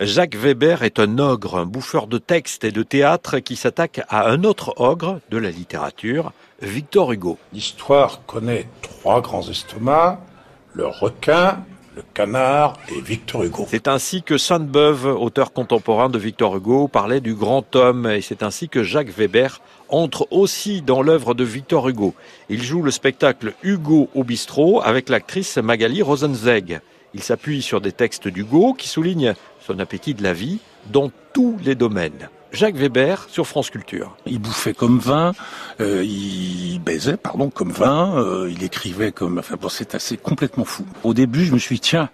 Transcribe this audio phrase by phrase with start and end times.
[0.00, 4.28] Jacques Weber est un ogre, un bouffeur de textes et de théâtre qui s'attaque à
[4.28, 6.32] un autre ogre de la littérature,
[6.62, 7.36] Victor Hugo.
[7.52, 10.20] L'histoire connaît trois grands estomacs,
[10.72, 11.64] le requin,
[11.96, 13.66] le canard et Victor Hugo.
[13.68, 18.44] C'est ainsi que Sainte-Beuve, auteur contemporain de Victor Hugo, parlait du grand homme et c'est
[18.44, 22.14] ainsi que Jacques Weber entre aussi dans l'œuvre de Victor Hugo.
[22.48, 26.82] Il joue le spectacle Hugo au bistrot avec l'actrice Magali Rosenzweig.
[27.14, 29.34] Il s'appuie sur des textes d'Hugo qui soulignent
[29.68, 30.58] son appétit de la vie
[30.90, 32.30] dans tous les domaines.
[32.50, 34.16] Jacques Weber sur France Culture.
[34.24, 35.32] Il bouffait comme vin,
[35.80, 39.38] euh, il baisait, pardon, comme vin, euh, il écrivait comme...
[39.38, 40.86] Enfin bon, c'est assez complètement fou.
[41.04, 42.08] Au début, je me suis dit, tiens,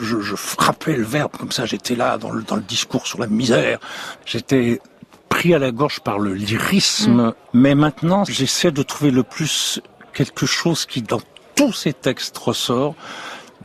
[0.00, 3.20] je, je frappais le verbe comme ça, j'étais là dans le, dans le discours sur
[3.20, 3.78] la misère,
[4.24, 4.80] j'étais
[5.28, 9.80] pris à la gorge par le lyrisme, mais maintenant, j'essaie de trouver le plus
[10.12, 11.20] quelque chose qui, dans
[11.54, 12.96] tous ces textes, ressort,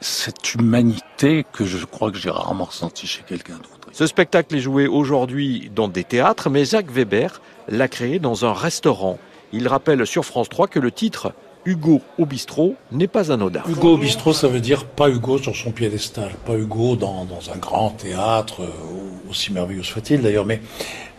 [0.02, 3.88] cette humanité que je crois que j'ai rarement ressentie chez quelqu'un d'autre.
[3.94, 8.54] Ce spectacle est joué aujourd'hui dans des théâtres, mais Jacques Weber l'a créé dans un
[8.54, 9.20] restaurant.
[9.54, 11.34] Il rappelle sur France 3 que le titre
[11.66, 13.62] Hugo au bistrot n'est pas anodin.
[13.70, 17.52] Hugo au bistrot, ça veut dire pas Hugo sur son piédestal, pas Hugo dans, dans
[17.54, 20.62] un grand théâtre, euh, aussi merveilleux soit-il d'ailleurs, mais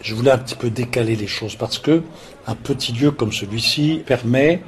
[0.01, 2.03] je voulais un petit peu décaler les choses parce que
[2.48, 4.62] un petit lieu comme celui-ci permet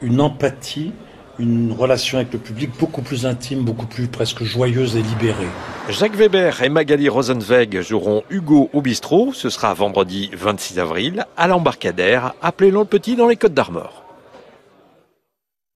[0.00, 0.92] une empathie
[1.38, 5.48] une relation avec le public beaucoup plus intime, beaucoup plus presque joyeuse et libérée.
[5.88, 9.32] Jacques Weber et Magali Rosenzweig joueront Hugo au bistrot.
[9.32, 12.34] Ce sera vendredi 26 avril à l'embarcadère.
[12.42, 14.05] Appelez-le Petit dans les Côtes d'Armor.